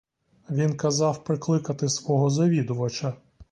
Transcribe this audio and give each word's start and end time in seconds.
Він 0.49 0.77
казав 0.77 1.23
прикликати 1.23 1.89
свого 1.89 2.29
завідувача. 2.29 3.13